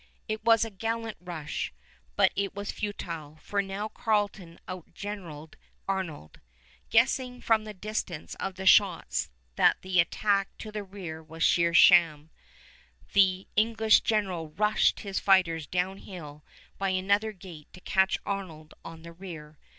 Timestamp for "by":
16.79-16.89